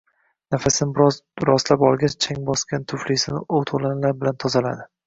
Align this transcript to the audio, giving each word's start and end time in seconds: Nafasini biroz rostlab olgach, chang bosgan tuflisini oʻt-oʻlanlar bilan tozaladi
Nafasini 0.53 0.95
biroz 0.95 1.19
rostlab 1.49 1.85
olgach, 1.91 2.17
chang 2.27 2.43
bosgan 2.51 2.89
tuflisini 2.95 3.47
oʻt-oʻlanlar 3.61 4.21
bilan 4.25 4.43
tozaladi 4.47 4.95